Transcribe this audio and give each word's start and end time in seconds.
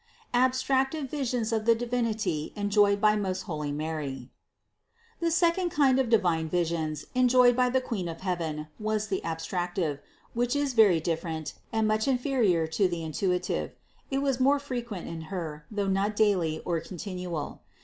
ABSTRACTIVE 0.33 1.11
VISIONS 1.11 1.53
OF 1.53 1.65
THE) 1.65 1.75
DIVINITY 1.75 2.53
ENJOYHD 2.55 2.99
BY 2.99 3.15
MOST 3.17 3.43
HOIyY 3.45 3.71
MARY. 3.71 4.31
631. 5.19 5.27
The 5.27 5.31
second 5.31 5.69
kind 5.69 5.99
of 5.99 6.09
divine 6.09 6.49
visions 6.49 7.05
enjoyed 7.13 7.55
by 7.55 7.69
the 7.69 7.81
Queen 7.81 8.07
of 8.09 8.21
heaven 8.21 8.67
was 8.79 9.09
the 9.09 9.21
abstractive, 9.23 9.99
which 10.33 10.55
is 10.55 10.73
very 10.73 10.99
dif 10.99 11.21
ferent 11.21 11.53
and 11.71 11.87
much 11.87 12.07
inferior 12.07 12.65
to 12.65 12.87
the 12.87 13.03
intuitive; 13.03 13.73
it 14.09 14.23
was 14.23 14.39
more 14.39 14.57
frequent 14.57 15.07
in 15.07 15.21
Her, 15.29 15.67
though 15.69 15.85
not 15.87 16.15
daily 16.15 16.63
or 16.65 16.79
continual. 16.79 17.61